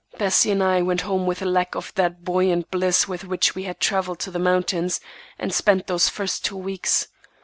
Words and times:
Bessie 0.17 0.49
and 0.49 0.63
I 0.63 0.81
went 0.81 1.01
home 1.01 1.27
with 1.27 1.43
a 1.43 1.45
lack 1.45 1.75
of 1.75 1.93
that 1.93 2.23
buoyant 2.23 2.71
bliss 2.71 3.07
with 3.07 3.23
which 3.23 3.53
we 3.53 3.65
had 3.65 3.79
travelled 3.79 4.17
to 4.21 4.31
the 4.31 4.39
mountains 4.39 4.99
and 5.37 5.53
spent 5.53 5.85
those 5.85 6.09
first 6.09 6.43
two 6.43 6.57
weeks. 6.57 7.07